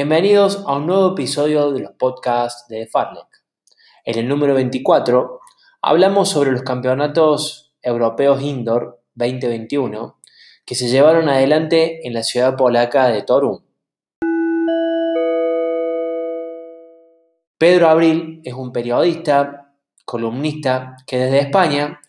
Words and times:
Bienvenidos 0.00 0.62
a 0.64 0.76
un 0.76 0.86
nuevo 0.86 1.10
episodio 1.10 1.72
de 1.72 1.80
los 1.80 1.90
podcasts 1.90 2.68
de 2.68 2.86
Farlek. 2.86 3.26
En 4.04 4.16
el 4.16 4.28
número 4.28 4.54
24 4.54 5.40
hablamos 5.82 6.28
sobre 6.28 6.52
los 6.52 6.62
campeonatos 6.62 7.74
europeos 7.82 8.40
indoor 8.40 9.02
2021 9.16 10.20
que 10.64 10.76
se 10.76 10.86
llevaron 10.86 11.28
adelante 11.28 12.06
en 12.06 12.14
la 12.14 12.22
ciudad 12.22 12.56
polaca 12.56 13.08
de 13.08 13.22
Torun. 13.22 13.64
Pedro 17.58 17.88
Abril 17.88 18.40
es 18.44 18.54
un 18.54 18.70
periodista, 18.70 19.74
columnista, 20.04 20.94
que 21.08 21.18
desde 21.18 21.40
España 21.40 22.00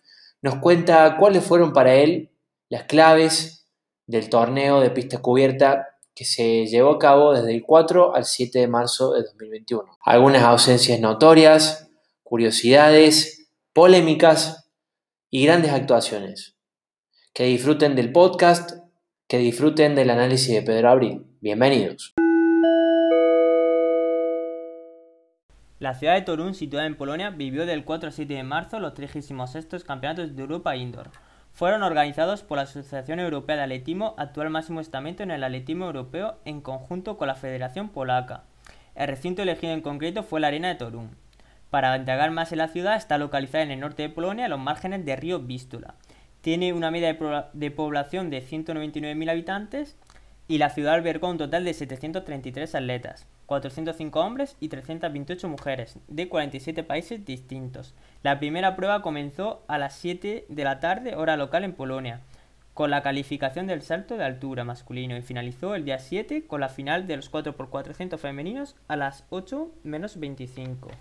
nos 0.43 0.57
cuenta 0.57 1.18
cuáles 1.18 1.43
fueron 1.43 1.74
para 1.74 1.96
él 1.96 2.29
las 2.69 2.83
claves 2.83 3.68
del 4.06 4.29
torneo 4.29 4.79
de 4.79 4.92
pista 4.92 5.24
cubierta 5.24 5.89
que 6.19 6.25
se 6.25 6.65
llevó 6.65 6.96
a 6.96 7.00
cabo 7.00 7.33
desde 7.33 7.55
el 7.55 7.64
4 7.64 8.14
al 8.14 8.25
7 8.25 8.60
de 8.60 8.68
marzo 8.68 9.14
de 9.14 9.23
2021. 9.23 9.86
Algunas 10.01 10.43
ausencias 10.43 11.00
notorias, 11.00 11.89
curiosidades, 12.23 13.50
polémicas 13.71 14.69
y 15.29 15.46
grandes 15.46 15.71
actuaciones. 15.71 16.57
Que 17.33 17.46
disfruten 17.46 17.96
del 17.96 18.11
podcast, 18.11 18.71
que 19.29 19.37
disfruten 19.37 19.96
del 19.96 20.10
análisis 20.10 20.54
de 20.54 20.61
Pedro 20.61 20.89
Abril. 20.89 21.25
Bienvenidos. 21.39 22.13
La 25.79 25.93
ciudad 25.93 26.15
de 26.15 26.24
Torun, 26.24 26.54
situada 26.54 26.86
en 26.86 26.97
Polonia, 26.97 27.29
vivió 27.29 27.65
del 27.65 27.86
4 27.86 28.07
al 28.07 28.13
7 28.13 28.33
de 28.33 28.43
marzo 28.43 28.82
los 28.82 28.93
36 28.93 29.86
Campeonatos 29.86 30.36
de 30.36 30.41
Europa 30.41 30.75
Indoor 30.75 31.11
fueron 31.59 31.83
organizados 31.83 32.41
por 32.41 32.55
la 32.55 32.63
Asociación 32.63 33.19
Europea 33.19 33.58
de 33.58 33.63
Atletismo, 33.63 34.16
actual 34.17 34.49
máximo 34.49 34.79
estamento 34.79 35.23
en 35.23 35.31
el 35.31 35.43
atletismo 35.43 35.88
europeo, 35.88 36.38
en 36.45 36.61
conjunto 36.61 37.17
con 37.17 37.27
la 37.27 37.35
Federación 37.35 37.89
Polaca. 37.89 38.43
El 38.95 39.09
recinto 39.09 39.41
elegido 39.41 39.73
en 39.73 39.81
concreto 39.81 40.23
fue 40.23 40.39
la 40.39 40.47
Arena 40.47 40.69
de 40.69 40.75
Torun. 40.75 41.17
Para 41.69 41.97
indagar 41.97 42.31
más 42.31 42.53
en 42.53 42.59
la 42.59 42.69
ciudad, 42.69 42.95
está 42.95 43.17
localizada 43.17 43.66
en 43.66 43.71
el 43.71 43.81
norte 43.81 44.03
de 44.03 44.09
Polonia, 44.09 44.45
a 44.45 44.47
los 44.47 44.57
márgenes 44.57 45.03
del 45.03 45.17
río 45.17 45.39
Vístula. 45.39 45.95
Tiene 46.39 46.71
una 46.71 46.91
media 46.91 47.17
de, 47.51 47.71
población 47.71 48.29
de 48.29 48.41
199.000 48.41 49.29
habitantes 49.29 49.97
y 50.47 50.59
la 50.59 50.69
ciudad 50.69 50.94
albergó 50.94 51.27
un 51.27 51.39
total 51.39 51.66
de 51.66 51.73
733 51.73 52.73
atletas, 52.73 53.27
405 53.50 54.19
hombres 54.19 54.55
y 54.59 54.69
328 54.69 55.50
mujeres, 55.50 55.97
de 56.08 56.30
47 56.30 56.83
países 56.83 57.25
distintos. 57.25 57.95
La 58.22 58.39
primera 58.39 58.75
prueba 58.75 59.02
comenzó 59.02 59.64
a 59.67 59.80
las 59.80 59.95
7 59.95 60.45
de 60.47 60.64
la 60.64 60.80
tarde, 60.80 61.16
hora 61.16 61.36
local 61.36 61.64
en 61.64 61.73
Polonia, 61.73 62.22
con 62.75 62.91
la 62.91 63.02
calificación 63.02 63.66
del 63.66 63.81
salto 63.81 64.17
de 64.17 64.23
altura 64.23 64.66
masculino 64.66 65.17
y 65.17 65.23
finalizó 65.23 65.73
el 65.73 65.83
día 65.83 65.97
7 65.97 66.45
con 66.45 66.61
la 66.61 66.69
final 66.69 67.08
de 67.08 67.16
los 67.16 67.31
4x400 67.31 68.19
femeninos 68.19 68.75
a 68.88 68.95
las 68.95 69.25
8 69.31 69.72
menos 69.84 70.19
25. 70.19 70.91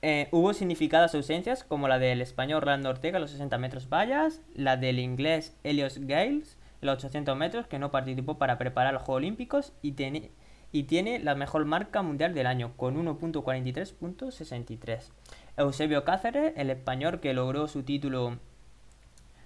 Eh, 0.00 0.28
hubo 0.30 0.54
significadas 0.54 1.14
ausencias 1.14 1.62
como 1.62 1.88
la 1.88 1.98
del 1.98 2.22
español 2.22 2.56
Orlando 2.56 2.88
Ortega 2.88 3.18
a 3.18 3.20
los 3.20 3.32
60 3.32 3.58
metros 3.58 3.90
vallas, 3.90 4.40
la 4.54 4.78
del 4.78 4.98
inglés 4.98 5.54
Elios 5.62 5.98
Gales 5.98 6.56
los 6.80 6.96
800 6.96 7.36
metros, 7.36 7.66
que 7.66 7.78
no 7.78 7.90
participó 7.90 8.38
para 8.38 8.58
preparar 8.58 8.94
los 8.94 9.02
Juegos 9.02 9.18
Olímpicos 9.18 9.72
y 9.82 9.92
y 10.72 10.84
tiene 10.84 11.18
la 11.18 11.34
mejor 11.34 11.64
marca 11.64 12.02
mundial 12.02 12.34
del 12.34 12.46
año, 12.46 12.72
con 12.76 12.96
1.43.63. 12.96 15.10
Eusebio 15.56 16.04
Cáceres, 16.04 16.52
el 16.56 16.70
español 16.70 17.20
que 17.20 17.34
logró 17.34 17.68
su 17.68 17.82
título 17.82 18.38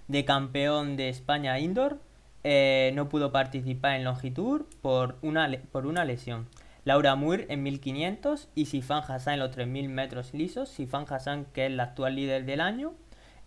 de 0.07 0.25
campeón 0.25 0.97
de 0.97 1.09
España 1.09 1.59
indoor, 1.59 1.99
eh, 2.43 2.91
no 2.93 3.09
pudo 3.09 3.31
participar 3.31 3.95
en 3.95 4.03
longitud 4.03 4.65
por 4.81 5.17
una, 5.21 5.49
por 5.71 5.87
una 5.87 6.05
lesión. 6.05 6.47
Laura 6.83 7.15
Muir 7.15 7.47
en 7.49 7.63
1500 7.63 8.49
y 8.53 8.67
Sifan 8.67 9.01
Hassan 9.07 9.33
en 9.33 9.39
los 9.39 9.49
3000 9.49 9.89
metros 9.89 10.35
lisos. 10.35 10.69
Sifan 10.69 11.05
Hassan, 11.09 11.45
que 11.45 11.65
es 11.65 11.71
la 11.71 11.81
actual 11.83 12.15
líder 12.15 12.45
del 12.45 12.61
año, 12.61 12.93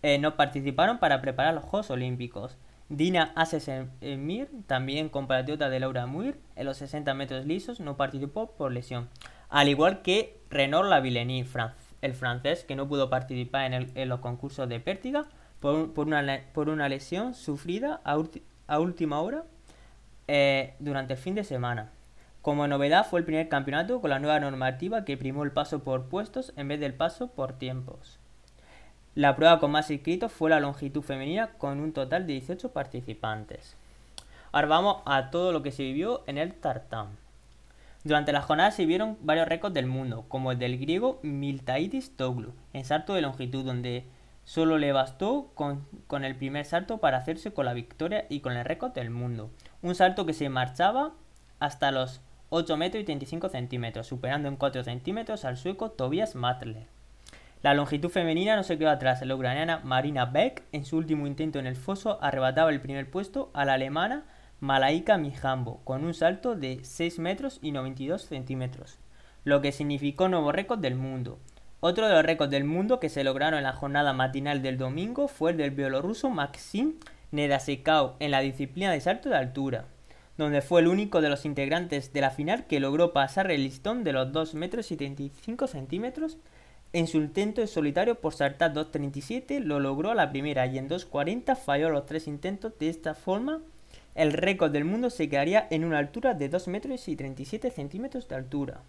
eh, 0.03 0.17
no 0.17 0.35
participaron 0.35 0.99
para 0.99 1.21
preparar 1.21 1.53
los 1.53 1.63
Juegos 1.63 1.89
Olímpicos. 1.89 2.57
Dina 2.89 3.31
Asesemir, 3.35 4.49
también 4.65 5.09
compatriota 5.09 5.69
de 5.69 5.79
Laura 5.79 6.07
Muir, 6.07 6.39
en 6.55 6.65
los 6.65 6.77
60 6.77 7.13
metros 7.13 7.45
lisos 7.45 7.79
no 7.79 7.97
participó 7.97 8.51
por 8.55 8.71
lesión. 8.71 9.09
Al 9.47 9.69
igual 9.69 10.01
que 10.01 10.41
Renaud 10.49 10.89
Lavillenie, 10.89 11.45
el 12.01 12.13
francés, 12.15 12.63
que 12.63 12.75
no 12.75 12.87
pudo 12.87 13.11
participar 13.11 13.71
en, 13.71 14.09
los 14.09 14.21
concursos 14.21 14.67
de 14.67 14.79
pértiga 14.79 15.25
por, 15.59 15.91
una, 15.97 16.89
lesión 16.89 17.35
sufrida 17.35 18.01
a, 18.03 18.79
última 18.79 19.21
hora 19.21 19.43
eh, 20.27 20.73
durante 20.79 21.13
el 21.13 21.19
fin 21.19 21.35
de 21.35 21.43
semana. 21.43 21.91
Como 22.41 22.67
novedad 22.67 23.05
fue 23.05 23.19
el 23.19 23.25
primer 23.25 23.49
campeonato 23.49 24.01
con 24.01 24.09
la 24.09 24.17
nueva 24.17 24.39
normativa 24.39 25.05
que 25.05 25.17
primó 25.17 25.43
el 25.43 25.51
paso 25.51 25.83
por 25.83 26.09
puestos 26.09 26.53
en 26.55 26.69
vez 26.69 26.79
del 26.79 26.95
paso 26.95 27.27
por 27.27 27.53
tiempos. 27.53 28.17
La 29.15 29.35
prueba 29.35 29.59
con 29.59 29.71
más 29.71 29.89
inscritos 29.89 30.31
fue 30.31 30.51
la 30.51 30.59
longitud 30.59 31.01
femenina 31.01 31.49
con 31.57 31.79
un 31.79 31.93
total 31.93 32.27
de 32.27 32.33
18 32.33 32.71
participantes. 32.71 33.75
Ahora 34.51 34.67
vamos 34.67 34.97
a 35.05 35.31
todo 35.31 35.51
lo 35.51 35.63
que 35.63 35.71
se 35.71 35.83
vivió 35.83 36.23
en 36.27 36.37
el 36.37 36.53
tartán. 36.53 37.17
Durante 38.03 38.31
la 38.31 38.41
jornada 38.41 38.71
se 38.71 38.85
vieron 38.85 39.17
varios 39.21 39.47
récords 39.47 39.73
del 39.73 39.87
mundo, 39.87 40.25
como 40.27 40.51
el 40.51 40.59
del 40.59 40.77
griego 40.77 41.19
Miltaitis 41.23 42.15
Toglu, 42.15 42.53
en 42.73 42.85
salto 42.85 43.13
de 43.15 43.21
longitud, 43.21 43.65
donde 43.65 44.05
solo 44.45 44.77
le 44.77 44.93
bastó 44.93 45.51
con, 45.55 45.85
el 46.23 46.35
primer 46.35 46.65
salto 46.65 46.99
para 46.99 47.17
hacerse 47.17 47.51
con 47.51 47.65
la 47.65 47.73
victoria 47.73 48.25
y 48.29 48.39
con 48.39 48.53
el 48.53 48.63
récord 48.63 48.93
del 48.93 49.09
mundo. 49.09 49.49
Un 49.81 49.95
salto 49.95 50.25
que 50.25 50.33
se 50.33 50.49
marchaba 50.49 51.13
hasta 51.59 51.91
los 51.91 52.21
8 52.49 52.77
metros 52.77 53.01
y 53.01 53.05
35 53.05 53.49
centímetros, 53.49 54.07
superando 54.07 54.47
en 54.47 54.55
4 54.55 54.83
centímetros 54.83 55.45
al 55.45 55.57
sueco 55.57 55.91
Tobias 55.91 56.35
Matler. 56.35 56.98
La 57.61 57.73
longitud 57.73 58.09
femenina 58.09 58.55
no 58.55 58.63
se 58.63 58.77
quedó 58.77 58.89
atrás. 58.89 59.21
La 59.25 59.35
ucraniana 59.35 59.81
Marina 59.83 60.25
Beck, 60.25 60.63
en 60.71 60.85
su 60.85 60.95
último 60.95 61.27
intento 61.27 61.59
en 61.59 61.67
el 61.67 61.75
foso, 61.75 62.17
arrebataba 62.21 62.69
el 62.69 62.79
primer 62.79 63.11
puesto 63.11 63.51
a 63.53 63.65
la 63.65 63.73
alemana 63.73 64.23
Malaika 64.61 65.17
Mijambo, 65.17 65.81
con 65.83 66.05
un 66.05 66.13
salto 66.13 66.55
de 66.55 66.79
6 66.83 67.19
metros 67.19 67.59
y 67.61 67.71
92 67.71 68.21
centímetros, 68.21 68.97
lo 69.43 69.59
que 69.59 69.73
significó 69.73 70.29
nuevo 70.29 70.53
récord 70.53 70.79
del 70.79 70.95
mundo. 70.95 71.37
Otro 71.81 72.07
de 72.07 72.13
los 72.13 72.23
récords 72.23 72.51
del 72.51 72.63
mundo 72.63 72.99
que 73.01 73.09
se 73.09 73.25
lograron 73.25 73.57
en 73.57 73.63
la 73.63 73.73
jornada 73.73 74.13
matinal 74.13 74.61
del 74.61 74.77
domingo 74.77 75.27
fue 75.27 75.51
el 75.51 75.57
del 75.57 75.71
bielorruso 75.71 76.29
Maxim 76.29 76.95
Nedasekau 77.31 78.15
en 78.19 78.31
la 78.31 78.39
disciplina 78.39 78.91
de 78.91 79.01
salto 79.01 79.29
de 79.29 79.35
altura, 79.35 79.85
donde 80.37 80.61
fue 80.61 80.79
el 80.79 80.87
único 80.87 81.19
de 81.19 81.29
los 81.29 81.45
integrantes 81.45 82.13
de 82.13 82.21
la 82.21 82.31
final 82.31 82.67
que 82.67 82.79
logró 82.79 83.11
pasar 83.11 83.51
el 83.51 83.63
listón 83.63 84.05
de 84.05 84.13
los 84.13 84.31
2 84.31 84.55
metros 84.55 84.91
y 84.91 84.97
35 84.97 85.67
centímetros 85.67 86.37
en 86.91 87.07
su 87.07 87.17
intento 87.17 87.61
de 87.61 87.67
solitario 87.67 88.15
por 88.15 88.33
saltar 88.33 88.73
2.37 88.73 89.59
lo 89.59 89.79
logró 89.79 90.11
a 90.11 90.15
la 90.15 90.31
primera 90.31 90.65
y 90.65 90.77
en 90.77 90.89
2.40 90.89 91.55
falló 91.55 91.89
los 91.89 92.05
tres 92.07 92.27
intentos. 92.27 92.73
De 92.79 92.89
esta 92.89 93.13
forma, 93.13 93.61
el 94.15 94.33
récord 94.33 94.71
del 94.71 94.85
mundo 94.85 95.09
se 95.09 95.29
quedaría 95.29 95.67
en 95.69 95.85
una 95.85 95.99
altura 95.99 96.33
de 96.33 96.49
2 96.49 96.67
metros 96.67 97.07
y 97.07 97.15
37 97.15 97.69
centímetros 97.69 98.27
de 98.27 98.35
altura. 98.35 98.81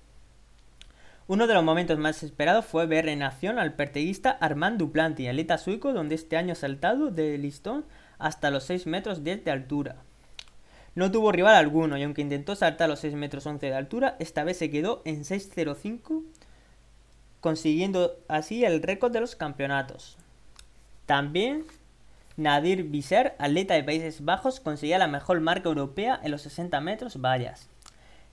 Uno 1.28 1.46
de 1.46 1.54
los 1.54 1.62
momentos 1.62 1.98
más 1.98 2.22
esperados 2.22 2.64
fue 2.64 2.86
ver 2.86 3.06
en 3.08 3.22
acción 3.22 3.58
al 3.58 3.74
perteguista 3.74 4.30
Armand 4.30 4.78
Duplanti, 4.78 5.28
atleta 5.28 5.58
sueco 5.58 5.92
donde 5.92 6.14
este 6.14 6.36
año 6.36 6.52
ha 6.52 6.56
saltado 6.56 7.10
de 7.10 7.36
listón 7.38 7.84
hasta 8.18 8.50
los 8.50 8.64
6 8.64 8.86
metros 8.86 9.22
10 9.22 9.44
de 9.44 9.50
altura. 9.50 9.96
No 10.94 11.12
tuvo 11.12 11.30
rival 11.30 11.54
alguno 11.54 11.96
y 11.96 12.02
aunque 12.02 12.22
intentó 12.22 12.56
saltar 12.56 12.88
los 12.88 12.98
6 13.00 13.14
metros 13.14 13.46
11 13.46 13.66
de 13.66 13.74
altura, 13.74 14.16
esta 14.18 14.42
vez 14.42 14.56
se 14.56 14.70
quedó 14.70 15.02
en 15.04 15.20
6.05 15.20 16.24
consiguiendo 17.40 18.16
así 18.28 18.64
el 18.64 18.82
récord 18.82 19.12
de 19.12 19.20
los 19.20 19.36
campeonatos. 19.36 20.16
También 21.06 21.64
Nadir 22.36 22.84
Visser, 22.84 23.34
atleta 23.38 23.74
de 23.74 23.84
Países 23.84 24.24
Bajos, 24.24 24.60
conseguía 24.60 24.98
la 24.98 25.08
mejor 25.08 25.40
marca 25.40 25.68
europea 25.68 26.18
en 26.22 26.30
los 26.30 26.42
60 26.42 26.80
metros 26.80 27.20
vallas 27.20 27.68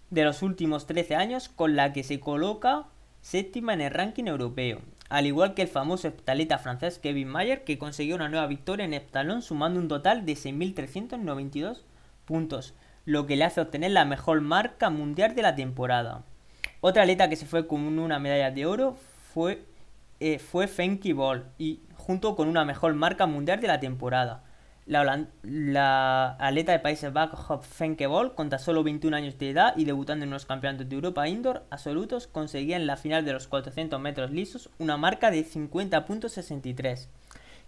de 0.09 0.23
los 0.23 0.41
últimos 0.41 0.87
13 0.87 1.15
años, 1.15 1.49
con 1.49 1.75
la 1.75 1.93
que 1.93 2.03
se 2.03 2.19
coloca 2.19 2.85
séptima 3.21 3.73
en 3.73 3.81
el 3.81 3.91
ranking 3.91 4.25
europeo, 4.25 4.79
al 5.09 5.25
igual 5.25 5.53
que 5.53 5.63
el 5.63 5.67
famoso 5.67 6.07
heptaleta 6.07 6.57
francés 6.59 6.99
Kevin 6.99 7.27
Mayer, 7.27 7.63
que 7.63 7.77
consiguió 7.77 8.15
una 8.15 8.29
nueva 8.29 8.47
victoria 8.47 8.85
en 8.85 8.93
heptalón 8.93 9.41
sumando 9.41 9.79
un 9.79 9.87
total 9.87 10.25
de 10.25 10.33
6.392 10.33 11.81
puntos, 12.25 12.73
lo 13.05 13.25
que 13.25 13.35
le 13.35 13.43
hace 13.43 13.61
obtener 13.61 13.91
la 13.91 14.05
mejor 14.05 14.41
marca 14.41 14.89
mundial 14.89 15.35
de 15.35 15.41
la 15.41 15.55
temporada. 15.55 16.23
Otra 16.79 17.03
atleta 17.03 17.27
que 17.27 17.35
se 17.35 17.45
fue 17.45 17.67
con 17.67 17.97
una 17.97 18.19
medalla 18.19 18.51
de 18.51 18.65
oro 18.65 18.97
fue, 19.33 19.65
eh, 20.19 20.37
fue 20.37 20.67
Fenky 20.67 21.11
Ball, 21.11 21.45
y 21.57 21.81
junto 21.95 22.35
con 22.35 22.47
una 22.47 22.65
mejor 22.65 22.93
marca 22.93 23.25
mundial 23.25 23.59
de 23.59 23.67
la 23.67 23.79
temporada. 23.79 24.43
La, 24.85 25.25
la 25.41 26.37
atleta 26.39 26.71
de 26.71 26.79
Países 26.79 27.11
Bajos, 27.11 27.65
Fenke 27.65 28.07
Ball, 28.07 28.35
con 28.35 28.49
tan 28.49 28.59
solo 28.59 28.83
21 28.83 29.17
años 29.17 29.37
de 29.37 29.49
edad 29.49 29.73
y 29.75 29.83
debutando 29.83 30.23
en 30.23 30.31
los 30.31 30.45
campeonatos 30.45 30.87
de 30.87 30.95
Europa 30.95 31.27
Indoor 31.27 31.65
absolutos, 31.71 32.27
conseguía 32.27 32.77
en 32.77 32.87
la 32.87 32.95
final 32.95 33.25
de 33.25 33.33
los 33.33 33.47
400 33.47 33.99
metros 33.99 34.31
lisos 34.31 34.69
una 34.77 34.95
marca 34.95 35.29
de 35.29 35.43
50.63, 35.43 37.07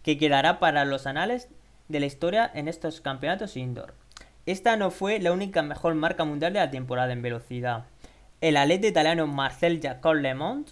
que 0.02 0.18
quedará 0.18 0.60
para 0.60 0.86
los 0.86 1.08
anales 1.08 1.50
de 1.90 2.00
la 2.00 2.06
historia 2.06 2.50
en 2.54 2.68
estos 2.70 3.02
campeonatos 3.02 3.58
indoor. 3.58 3.96
Esta 4.46 4.78
no 4.78 4.90
fue 4.90 5.20
la 5.20 5.34
única 5.34 5.62
mejor 5.62 5.96
marca 5.96 6.24
mundial 6.24 6.54
de 6.54 6.60
la 6.60 6.72
temporada 6.72 7.12
en 7.12 7.22
velocidad. 7.22 7.86
El 8.42 8.56
atleta 8.56 8.88
italiano 8.88 9.28
Marcel 9.28 9.82
Jacob 9.84 10.14
Lemont 10.14 10.70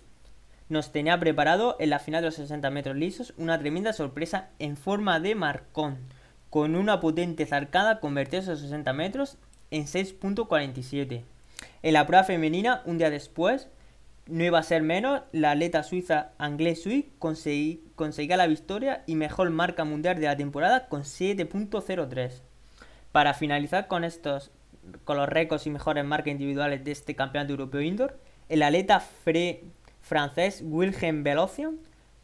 nos 0.70 0.94
tenía 0.94 1.20
preparado 1.20 1.76
en 1.80 1.90
la 1.90 2.00
final 2.00 2.22
de 2.22 2.30
los 2.30 2.36
60 2.36 2.70
metros 2.70 2.96
lisos 2.96 3.34
una 3.36 3.60
tremenda 3.60 3.92
sorpresa 3.92 4.48
en 4.58 4.78
forma 4.78 5.20
de 5.20 5.36
marcón, 5.36 5.98
con 6.50 6.78
una 6.78 7.02
potente 7.02 7.46
zarcada 7.46 8.00
convertida 8.00 8.40
esos 8.40 8.62
60 8.62 8.94
metros 8.94 9.38
en 9.70 9.84
6.47. 9.84 11.24
En 11.84 11.94
la 11.94 12.08
prueba 12.08 12.24
femenina, 12.24 12.84
un 12.86 13.00
día 13.00 13.10
después, 13.10 13.68
no 14.28 14.46
iba 14.46 14.60
a 14.60 14.64
ser 14.64 14.82
menos, 14.82 15.24
la 15.34 15.52
atleta 15.52 15.84
suiza 15.84 16.32
Anglais 16.38 16.82
Sui 16.82 17.12
conseguía 17.20 18.38
la 18.38 18.48
victoria 18.48 19.04
y 19.08 19.16
mejor 19.16 19.50
marca 19.50 19.84
mundial 19.84 20.16
de 20.16 20.28
la 20.28 20.38
temporada 20.38 20.88
con 20.88 21.02
7.03. 21.04 22.32
Para 23.12 23.34
finalizar 23.34 23.88
con 23.88 24.06
estos 24.06 24.52
con 25.04 25.18
los 25.18 25.30
récords 25.30 25.66
y 25.68 25.70
mejores 25.70 26.06
marcas 26.06 26.32
individuales 26.32 26.84
de 26.84 26.92
este 26.92 27.16
campeonato 27.16 27.54
europeo 27.54 27.82
indoor, 27.82 28.18
el 28.50 28.64
atleta 28.64 29.04
francés 30.02 30.62
Wilhelm 30.64 31.24
Velocian 31.24 31.80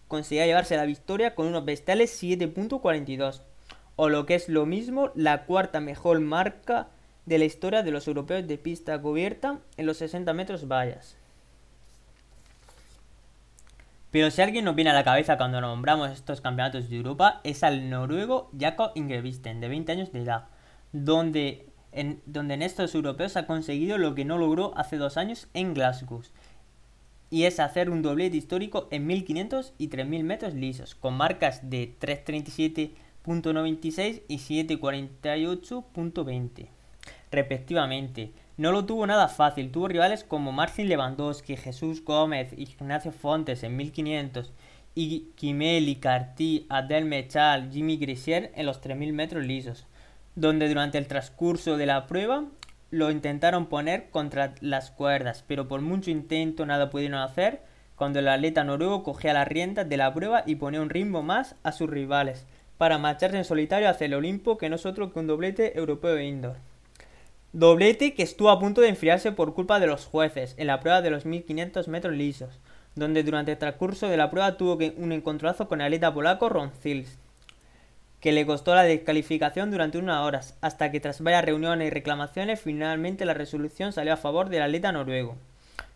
conseguía 0.08 0.46
llevarse 0.46 0.78
la 0.78 0.86
victoria 0.86 1.36
con 1.36 1.48
unos 1.48 1.66
bestiales 1.66 2.22
7.42, 2.22 3.42
o 3.96 4.10
lo 4.10 4.26
que 4.26 4.36
es 4.36 4.50
lo 4.50 4.66
mismo, 4.66 5.12
la 5.16 5.46
cuarta 5.46 5.80
mejor 5.80 6.20
marca 6.20 6.88
de 7.26 7.38
la 7.38 7.46
historia 7.46 7.84
de 7.84 7.92
los 7.92 8.08
europeos 8.08 8.48
de 8.48 8.58
pista 8.58 9.00
cubierta 9.02 9.60
en 9.78 9.86
los 9.86 9.98
60 9.98 10.34
metros 10.34 10.68
vallas. 10.68 11.16
Pero 14.12 14.30
si 14.30 14.44
alguien 14.44 14.66
nos 14.66 14.76
viene 14.76 14.92
a 14.92 14.94
la 14.94 15.04
cabeza 15.04 15.38
cuando 15.38 15.60
nombramos 15.60 16.12
estos 16.12 16.42
campeonatos 16.42 16.88
de 16.88 16.98
Europa 16.98 17.42
es 17.44 17.64
al 17.64 17.90
noruego 17.90 18.52
Jakob 18.58 18.92
Ingebrigtsen, 18.94 19.60
de 19.60 19.68
20 19.68 19.92
años 19.92 20.12
de 20.12 20.22
edad, 20.22 20.46
donde 20.92 21.66
donde 22.26 22.54
en 22.54 22.62
estos 22.62 22.94
europeos 22.96 23.36
ha 23.38 23.48
conseguido 23.48 23.98
lo 23.98 24.16
que 24.16 24.26
no 24.26 24.38
logró 24.38 24.78
hace 24.78 24.98
dos 24.98 25.16
años 25.18 25.48
en 25.54 25.74
Glasgow, 25.74 26.22
y 27.30 27.44
es 27.46 27.60
hacer 27.60 27.90
un 27.90 28.02
doblete 28.02 28.38
histórico 28.38 28.88
en 28.92 29.08
1500 29.08 29.74
y 29.78 29.88
3000 29.88 30.24
metros 30.24 30.54
lisos, 30.54 30.96
con 30.96 31.16
marcas 31.16 31.70
de 31.70 31.94
337.96 32.00 34.22
y 34.28 34.38
748.20 34.38 36.68
respectivamente. 37.34 38.32
No 38.56 38.72
lo 38.72 38.86
tuvo 38.86 39.08
nada 39.08 39.28
fácil, 39.28 39.72
tuvo 39.72 39.88
rivales 39.88 40.24
como 40.24 40.52
Marcin 40.52 40.88
Lewandowski, 40.88 41.58
Jesús 41.58 42.06
Gómez, 42.06 42.54
Ignacio 42.56 43.12
Fontes 43.12 43.64
en 43.64 43.76
1500 43.76 44.54
y 44.96 45.32
Kimeli, 45.36 45.96
Carti, 45.96 46.68
Adel 46.70 47.06
Mechal, 47.06 47.72
Jimmy 47.72 47.98
Grisier 47.98 48.52
en 48.56 48.68
los 48.68 48.80
3000 48.80 49.12
metros 49.12 49.44
lisos, 49.44 49.88
donde 50.36 50.68
durante 50.68 50.98
el 50.98 51.08
transcurso 51.08 51.78
de 51.78 51.86
la 51.86 52.08
prueba 52.08 52.46
lo 52.92 53.10
intentaron 53.12 53.68
poner 53.68 54.10
contra 54.10 54.56
las 54.62 54.92
cuerdas, 54.92 55.44
pero 55.48 55.68
por 55.68 55.82
mucho 55.82 56.12
intento 56.12 56.66
nada 56.66 56.90
pudieron 56.90 57.20
hacer 57.20 57.62
cuando 57.96 58.20
el 58.20 58.28
atleta 58.28 58.64
noruego 58.64 59.04
cogía 59.04 59.34
las 59.34 59.48
riendas 59.48 59.88
de 59.90 59.98
la 59.98 60.14
prueba 60.14 60.44
y 60.46 60.56
ponía 60.56 60.82
un 60.82 60.90
ritmo 60.90 61.24
más 61.24 61.56
a 61.64 61.72
sus 61.72 61.90
rivales 61.90 62.46
para 62.78 62.98
marcharse 62.98 63.38
en 63.38 63.46
solitario 63.46 63.90
hacia 63.90 64.06
el 64.06 64.14
Olimpo 64.14 64.58
que 64.58 64.70
no 64.70 64.76
es 64.76 64.86
otro 64.86 65.12
que 65.12 65.20
un 65.20 65.28
doblete 65.28 65.78
europeo 65.78 66.16
de 66.16 66.26
indoor. 66.26 66.58
Doblete 67.52 68.14
que 68.14 68.24
estuvo 68.24 68.50
a 68.50 68.60
punto 68.60 68.82
de 68.82 68.90
enfriarse 68.90 69.32
por 69.32 69.54
culpa 69.54 69.80
de 69.80 69.88
los 69.88 70.06
jueces 70.06 70.56
en 70.58 70.68
la 70.68 70.80
prueba 70.80 71.02
de 71.02 71.12
los 71.12 71.26
1500 71.26 71.88
metros 71.88 72.16
lisos, 72.16 72.60
donde 72.96 73.24
durante 73.24 73.52
el 73.52 73.58
transcurso 73.58 74.08
de 74.08 74.18
la 74.18 74.32
prueba 74.32 74.58
tuvo 74.58 74.78
un 74.98 75.12
encontronazo 75.12 75.68
con 75.68 75.80
el 75.80 75.86
atleta 75.86 76.14
polaco 76.14 76.50
Ron 76.50 76.72
Zils, 76.72 77.20
que 78.24 78.32
le 78.32 78.46
costó 78.46 78.74
la 78.74 78.84
descalificación 78.84 79.70
durante 79.70 79.98
unas 79.98 80.22
horas, 80.22 80.58
hasta 80.62 80.92
que 80.92 81.02
tras 81.02 81.20
varias 81.20 81.44
reuniones 81.44 81.88
y 81.88 81.90
reclamaciones 81.90 82.62
finalmente 82.62 83.26
la 83.26 83.34
resolución 83.34 83.92
salió 83.92 84.14
a 84.14 84.18
favor 84.18 84.48
del 84.48 84.62
atleta 84.62 84.94
noruego. 84.94 85.36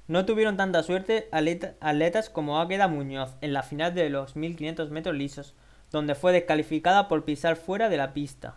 No 0.10 0.26
tuvieron 0.26 0.58
tanta 0.58 0.84
suerte 0.84 1.30
atletas 1.32 2.30
como 2.30 2.60
Águeda 2.60 2.90
Muñoz 2.90 3.38
en 3.40 3.54
la 3.54 3.64
final 3.64 3.96
de 3.96 4.10
los 4.10 4.36
1500 4.36 4.92
metros 4.92 5.16
lisos, 5.16 5.54
donde 5.90 6.16
fue 6.16 6.34
descalificada 6.34 7.08
por 7.08 7.24
pisar 7.24 7.56
fuera 7.56 7.88
de 7.88 7.96
la 7.96 8.14
pista. 8.14 8.56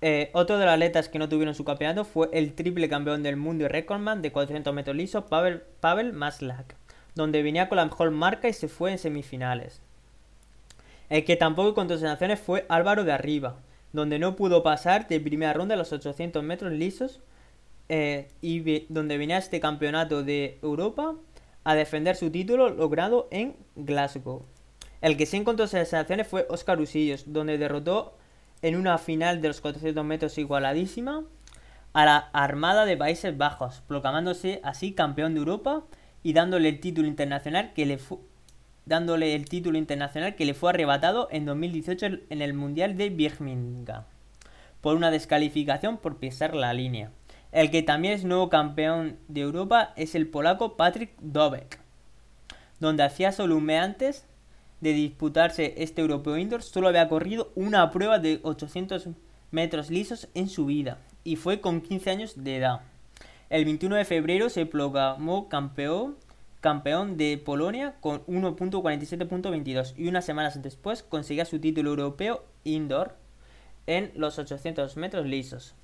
Eh, 0.00 0.30
otro 0.32 0.58
de 0.58 0.66
los 0.66 0.74
atletas 0.74 1.08
que 1.08 1.18
no 1.18 1.28
tuvieron 1.28 1.56
su 1.56 1.64
campeonato 1.64 2.04
fue 2.04 2.28
el 2.32 2.52
triple 2.52 2.88
campeón 2.88 3.24
del 3.24 3.34
mundo 3.34 3.64
y 3.64 3.68
recordman 3.68 4.22
de 4.22 4.30
400 4.30 4.72
metros 4.72 4.94
lisos, 4.94 5.24
Pavel, 5.24 5.64
Pavel 5.80 6.12
Maslak, 6.12 6.76
donde 7.16 7.42
venía 7.42 7.68
con 7.68 7.74
la 7.74 7.86
mejor 7.86 8.12
marca 8.12 8.48
y 8.48 8.52
se 8.52 8.68
fue 8.68 8.92
en 8.92 8.98
semifinales. 8.98 9.80
El 11.08 11.24
que 11.24 11.36
tampoco 11.36 11.74
con 11.74 11.88
sanciones 11.88 12.40
fue 12.40 12.66
Álvaro 12.68 13.04
de 13.04 13.12
Arriba, 13.12 13.56
donde 13.92 14.18
no 14.18 14.36
pudo 14.36 14.62
pasar 14.62 15.06
de 15.06 15.20
primera 15.20 15.52
ronda 15.52 15.74
a 15.74 15.78
los 15.78 15.92
800 15.92 16.42
metros 16.42 16.72
lisos 16.72 17.20
eh, 17.88 18.28
y 18.40 18.86
donde 18.88 19.16
venía 19.16 19.38
este 19.38 19.60
campeonato 19.60 20.24
de 20.24 20.58
Europa 20.62 21.14
a 21.62 21.74
defender 21.74 22.16
su 22.16 22.30
título 22.30 22.70
logrado 22.70 23.28
en 23.30 23.56
Glasgow. 23.76 24.44
El 25.00 25.16
que 25.16 25.26
sí 25.26 25.36
encontró 25.36 25.66
sanciones 25.66 26.26
fue 26.26 26.46
Oscar 26.48 26.80
Usillos, 26.80 27.32
donde 27.32 27.58
derrotó 27.58 28.16
en 28.62 28.76
una 28.76 28.98
final 28.98 29.40
de 29.40 29.48
los 29.48 29.60
400 29.60 30.04
metros 30.04 30.38
igualadísima 30.38 31.24
a 31.92 32.04
la 32.04 32.16
Armada 32.32 32.86
de 32.86 32.96
Países 32.96 33.36
Bajos, 33.36 33.82
proclamándose 33.86 34.60
así 34.64 34.92
campeón 34.92 35.34
de 35.34 35.40
Europa 35.40 35.84
y 36.22 36.32
dándole 36.32 36.68
el 36.68 36.80
título 36.80 37.06
internacional 37.06 37.72
que 37.72 37.86
le 37.86 37.98
dándole 38.86 39.34
el 39.34 39.48
título 39.48 39.76
internacional 39.76 40.36
que 40.36 40.46
le 40.46 40.54
fue 40.54 40.70
arrebatado 40.70 41.28
en 41.30 41.44
2018 41.44 42.06
en 42.30 42.40
el 42.40 42.54
Mundial 42.54 42.96
de 42.96 43.10
Birmingham 43.10 44.04
por 44.80 44.96
una 44.96 45.10
descalificación 45.10 45.98
por 45.98 46.18
pisar 46.18 46.54
la 46.54 46.72
línea. 46.72 47.10
El 47.50 47.70
que 47.70 47.82
también 47.82 48.14
es 48.14 48.24
nuevo 48.24 48.48
campeón 48.48 49.18
de 49.28 49.40
Europa 49.40 49.92
es 49.96 50.14
el 50.14 50.28
polaco 50.28 50.76
Patrick 50.76 51.10
Dobek, 51.20 51.80
donde 52.78 53.02
hacía 53.02 53.32
solo 53.32 53.56
un 53.56 53.64
mes 53.64 53.82
antes 53.82 54.26
de 54.80 54.92
disputarse 54.92 55.74
este 55.78 56.02
Europeo 56.02 56.36
Indoor, 56.36 56.62
solo 56.62 56.88
había 56.88 57.08
corrido 57.08 57.50
una 57.54 57.90
prueba 57.90 58.18
de 58.18 58.40
800 58.42 59.08
metros 59.50 59.90
lisos 59.90 60.28
en 60.34 60.48
su 60.48 60.66
vida, 60.66 60.98
y 61.24 61.36
fue 61.36 61.60
con 61.60 61.80
15 61.80 62.10
años 62.10 62.44
de 62.44 62.58
edad. 62.58 62.82
El 63.48 63.64
21 63.64 63.96
de 63.96 64.04
febrero 64.04 64.50
se 64.50 64.66
proclamó 64.66 65.48
campeón, 65.48 66.16
campeón 66.66 67.16
de 67.16 67.38
Polonia 67.38 67.94
con 68.00 68.26
1.47.22 68.26 69.94
y 69.96 70.08
unas 70.08 70.24
semanas 70.24 70.60
después 70.60 71.04
conseguía 71.04 71.44
su 71.44 71.60
título 71.60 71.90
europeo 71.90 72.44
indoor 72.64 73.14
en 73.86 74.10
los 74.16 74.36
800 74.40 74.96
metros 74.96 75.26
lisos. 75.26 75.76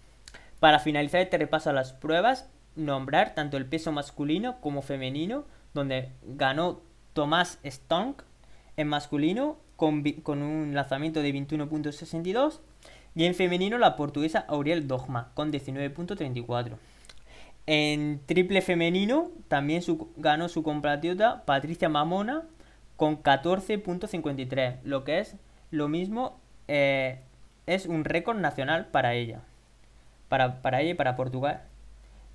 Para 0.59 0.81
finalizar 0.81 1.21
este 1.21 1.39
repaso 1.39 1.71
a 1.71 1.73
las 1.73 1.93
pruebas, 1.93 2.51
nombrar 2.75 3.37
tanto 3.37 3.59
el 3.59 3.67
peso 3.67 3.93
masculino 3.93 4.61
como 4.61 4.83
femenino, 4.83 5.45
donde 5.73 6.11
ganó 6.25 6.81
Tomás 7.13 7.61
Stonk 7.65 8.23
en 8.77 8.89
masculino 8.89 9.59
con, 9.77 10.03
un 10.43 10.75
lanzamiento 10.75 11.23
de 11.23 11.33
21.62 11.33 12.59
y 13.15 13.27
en 13.27 13.37
femenino 13.37 13.79
la 13.79 13.95
portuguesa 13.95 14.47
Auriel 14.49 14.89
Dogma 14.89 15.31
con 15.35 15.53
19.34. 15.53 16.77
En 17.67 18.21
triple 18.27 18.61
femenino 18.61 19.31
también 19.49 19.83
ganó 20.17 20.49
su 20.49 20.63
compatriota 20.65 21.45
Patricia 21.45 21.89
Mamona 21.89 22.43
con 22.97 23.23
14.53, 23.23 24.79
lo 24.83 25.05
que 25.05 25.21
es 25.21 25.37
lo 25.71 25.89
mismo, 25.89 26.41
eh, 26.67 27.21
es 27.67 27.87
un 27.87 28.05
récord 28.05 28.39
nacional 28.39 28.87
para 28.87 29.15
ella, 29.15 29.43
para, 30.29 30.61
para 30.61 30.81
ella 30.81 30.91
y 30.91 30.95
para 30.95 31.15
Portugal. 31.15 31.63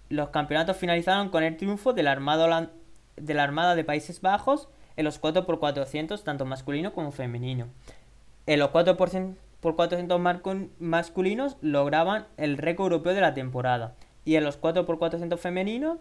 Los 0.10 0.30
campeonatos 0.30 0.78
finalizaron 0.78 1.30
con 1.30 1.44
el 1.44 1.58
triunfo 1.58 1.92
de 1.92 2.04
la 2.04 2.14
Armada, 2.14 2.72
de, 3.18 3.34
la 3.34 3.44
Armada 3.44 3.76
de 3.76 3.84
Países 3.84 4.22
Bajos 4.22 4.70
en 4.96 5.04
los 5.04 5.22
4x400 5.22 6.24
tanto 6.24 6.46
masculino 6.46 6.94
como 6.94 7.12
femenino. 7.12 7.68
En 8.46 8.60
los 8.60 8.70
4x400 8.72 10.70
masculinos 10.80 11.58
lograban 11.62 12.28
el 12.38 12.58
récord 12.58 12.94
europeo 12.94 13.14
de 13.14 13.22
la 13.22 13.34
temporada 13.34 13.96
y 14.28 14.36
en 14.36 14.44
los 14.44 14.60
4x400 14.60 15.38
femeninos 15.38 16.00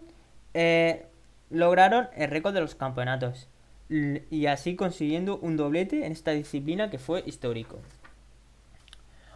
eh, 0.53 1.05
lograron 1.49 2.09
el 2.13 2.29
récord 2.29 2.53
de 2.53 2.59
los 2.59 2.75
campeonatos 2.75 3.47
y 3.87 4.47
así 4.47 4.75
consiguiendo 4.75 5.37
un 5.37 5.55
doblete 5.55 6.05
en 6.05 6.11
esta 6.11 6.31
disciplina 6.31 6.89
que 6.89 6.99
fue 6.99 7.23
histórico. 7.25 7.79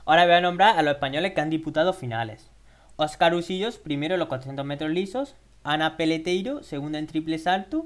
Ahora 0.04 0.26
voy 0.26 0.34
a 0.34 0.42
nombrar 0.42 0.78
a 0.78 0.82
los 0.82 0.96
españoles 0.96 1.32
que 1.32 1.40
han 1.40 1.50
disputado 1.50 1.94
finales. 1.94 2.52
Oscar 2.98 3.34
Usillos, 3.34 3.78
primero 3.78 4.16
en 4.16 4.20
los 4.20 4.28
400 4.28 4.66
metros 4.66 4.92
lisos. 4.92 5.36
Ana 5.64 5.96
Peleteiro, 5.96 6.62
segunda 6.62 7.00
en 7.00 7.08
triple 7.08 7.40
salto. 7.40 7.86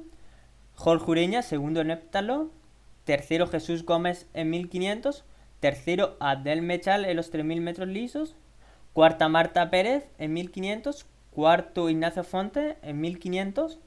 Jorge 0.74 1.12
Ureña, 1.12 1.44
segundo 1.44 1.82
en 1.82 1.92
heptalón. 1.92 2.52
Tercero 3.04 3.46
Jesús 3.46 3.86
Gómez 3.86 4.26
en 4.34 4.50
1500. 4.50 5.24
Tercero 5.60 6.18
Adel 6.20 6.64
Mechal 6.64 7.06
en 7.06 7.16
los 7.16 7.30
3000 7.30 7.62
metros 7.62 7.90
lisos. 7.90 8.36
Cuarta 8.96 9.28
Marta 9.28 9.70
Pérez 9.70 10.08
en 10.20 10.32
1500. 10.32 11.06
Cuarto 11.32 11.90
Ignacio 11.90 12.24
Fonte 12.24 12.78
en 12.82 13.02
1500. 13.02 13.78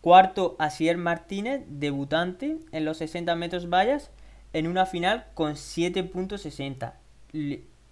Cuarto 0.00 0.56
Asier 0.58 0.96
Martínez, 0.96 1.62
debutante 1.68 2.56
en 2.72 2.86
los 2.86 2.96
60 2.96 3.36
metros 3.36 3.68
vallas, 3.68 4.10
en 4.54 4.66
una 4.66 4.86
final 4.86 5.26
con 5.34 5.56
7.60. 5.56 6.94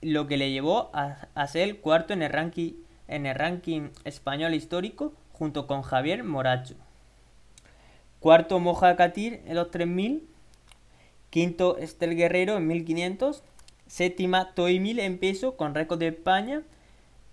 lo 0.01 0.27
que 0.27 0.37
le 0.39 0.53
llevó 0.53 0.91
a, 0.95 1.47
ser 1.49 1.69
el 1.69 1.81
cuarto 1.81 2.15
en 2.15 2.23
el, 2.23 2.33
ranking, 2.33 2.73
en 3.09 3.27
el 3.27 3.35
ranking 3.35 3.91
español 4.05 4.55
histórico 4.55 5.13
junto 5.35 5.67
con 5.67 5.83
Javier 5.83 6.25
Moracho. 6.25 6.77
Cuarto 8.21 8.59
Moja 8.59 8.97
Catir 8.97 9.43
en 9.45 9.57
los 9.57 9.71
3000. 9.71 10.27
Quinto 11.29 11.77
Estel 11.77 12.17
Guerrero 12.17 12.57
en 12.57 12.67
1500. 12.69 13.43
Séptima 13.87 14.55
Toy 14.55 14.77
en 15.01 15.19
peso 15.19 15.57
con 15.57 15.75
récord 15.75 15.99
de 15.99 16.09
España 16.09 16.63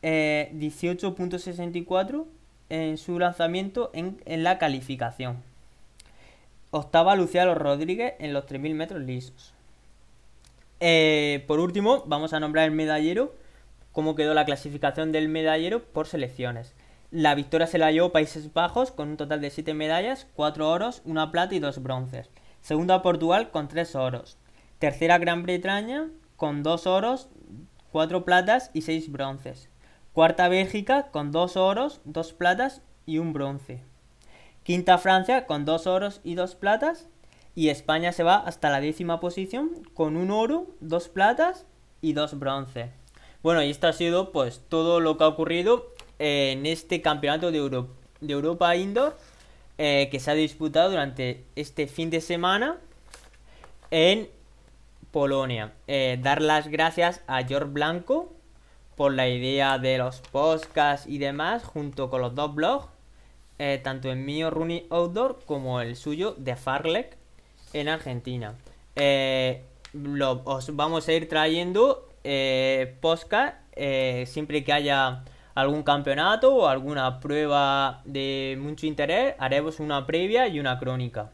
18.64 0.02 2.26
eh, 2.70 2.90
en 2.90 2.98
su 2.98 3.20
lanzamiento 3.20 3.92
en, 3.94 4.18
la 4.44 4.58
calificación. 4.58 5.44
Octava 6.72 7.16
Luciano 7.16 7.56
Rodríguez 7.56 8.16
en 8.20 8.34
los 8.34 8.46
3.000 8.46 8.74
metros 8.74 9.02
lisos. 9.02 9.54
Eh, 10.80 11.44
por 11.48 11.60
último, 11.60 12.04
vamos 12.08 12.34
a 12.34 12.40
nombrar 12.40 12.66
el 12.66 12.72
medallero, 12.72 13.36
cómo 13.92 14.16
quedó 14.16 14.34
la 14.34 14.46
clasificación 14.46 15.12
del 15.12 15.30
medallero 15.30 15.84
por 15.84 16.08
selecciones. 16.08 16.74
La 17.12 17.36
victoria 17.36 17.68
se 17.68 17.78
la 17.78 17.92
llevó 17.92 18.14
Países 18.14 18.54
Bajos 18.54 18.92
con 18.92 19.10
un 19.10 19.18
total 19.18 19.42
de 19.42 19.50
7 19.50 19.74
medallas, 19.74 20.28
4 20.36 20.70
oros, 20.70 21.02
1 21.04 21.32
plata 21.32 21.54
y 21.54 21.60
2 21.60 21.84
bronces. 21.84 22.30
Segunda 22.62 23.02
Portugal 23.02 23.52
con 23.52 23.68
3 23.68 23.96
oros. 23.96 24.38
Tercera 24.80 25.18
Gran 25.18 25.44
Bretaña 25.44 26.08
con 26.42 26.64
2 26.64 26.88
oros, 26.88 27.28
4 27.92 28.26
platas 28.26 28.72
y 28.74 28.82
6 28.82 29.12
bronces. 29.12 29.70
Cuarta 30.12 30.48
Bélgica 30.48 31.12
con 31.12 31.32
2 31.32 31.56
oros, 31.56 32.02
2 32.06 32.34
platas 32.34 32.82
y 33.06 33.20
un 33.20 33.32
bronce. 33.32 33.84
Quinta 34.64 34.98
Francia 34.98 35.46
con 35.46 35.66
2 35.66 35.86
oros 35.86 36.20
y 36.24 36.34
2 36.34 36.56
platas. 36.56 37.08
Y 37.54 37.70
España 37.70 38.12
se 38.12 38.24
va 38.24 38.38
hasta 38.38 38.72
la 38.72 38.82
décima 38.82 39.20
posición 39.20 39.84
con 39.94 40.18
un 40.18 40.32
oro, 40.32 40.66
2 40.80 41.10
platas 41.10 41.68
y 42.02 42.14
2 42.14 42.40
bronces. 42.40 42.90
Bueno, 43.44 43.62
y 43.62 43.70
esto 43.70 43.86
ha 43.86 43.94
sido 43.94 44.32
pues 44.32 44.64
todo 44.68 45.00
lo 45.00 45.20
que 45.20 45.26
ha 45.26 45.28
ocurrido 45.28 45.94
en 46.18 46.66
este 46.66 47.04
campeonato 47.04 47.52
de, 47.52 47.86
de 48.20 48.34
Europa 48.34 48.76
Indoor 48.76 49.16
eh, 49.78 50.10
que 50.10 50.20
se 50.20 50.32
ha 50.32 50.34
disputado 50.34 50.90
durante 50.90 51.46
este 51.56 51.86
fin 51.86 52.10
de 52.10 52.20
semana 52.20 52.80
en 53.92 54.28
Polonia. 55.12 55.74
Eh, 55.88 56.18
dar 56.22 56.42
las 56.42 56.70
gracias 56.70 57.22
a 57.28 57.44
George 57.44 57.70
Blanco 57.70 58.32
por 58.96 59.14
la 59.14 59.28
idea 59.28 59.78
de 59.78 59.98
los 59.98 60.22
podcasts 60.22 61.08
y 61.08 61.18
demás, 61.18 61.64
junto 61.64 62.10
con 62.10 62.22
los 62.22 62.34
dos 62.34 62.56
blogs, 62.56 62.88
eh, 63.60 63.80
tanto 63.84 64.10
el 64.10 64.20
mío 64.20 64.50
Rooney 64.50 64.88
Outdoor 64.90 65.40
como 65.46 65.82
el 65.82 65.96
suyo 65.96 66.34
de 66.38 66.56
Farlek 66.56 67.18
en 67.74 67.90
Argentina. 67.90 68.56
Eh, 68.96 69.64
os 70.46 70.76
vamos 70.76 71.08
a 71.08 71.14
ir 71.14 71.28
trayendo 71.28 72.08
podcast 73.02 73.56
siempre 74.26 74.64
que 74.64 74.72
haya 74.72 75.24
algún 75.56 75.84
campeonato 75.84 76.56
o 76.56 76.68
alguna 76.68 77.20
prueba 77.20 78.02
de 78.06 78.58
mucho 78.62 78.86
interés, 78.86 79.36
haremos 79.40 79.80
una 79.80 80.06
previa 80.06 80.48
y 80.48 80.60
una 80.60 80.80
crónica. 80.80 81.32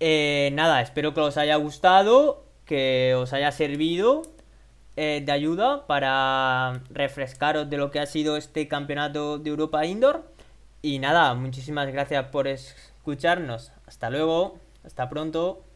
nada, 0.00 0.82
espero 0.82 1.14
que 1.14 1.20
os 1.20 1.36
haya 1.36 1.56
gustado, 1.56 2.44
que 2.72 3.14
os 3.14 3.34
haya 3.34 3.52
servido 3.52 4.22
eh, 4.96 5.22
de 5.22 5.30
ayuda 5.30 5.86
para 5.86 6.80
refrescaros 6.88 7.68
de 7.68 7.76
lo 7.76 7.90
que 7.90 8.00
ha 8.00 8.06
sido 8.06 8.38
este 8.38 8.66
campeonato 8.66 9.36
de 9.36 9.50
Europa 9.50 9.84
Indoor. 9.84 10.24
Y 10.80 10.98
nada, 10.98 11.34
muchísimas 11.34 11.92
gracias 11.92 12.28
por 12.28 12.48
escucharnos. 12.48 13.72
Hasta 13.86 14.08
luego, 14.08 14.58
hasta 14.84 15.10
pronto. 15.10 15.66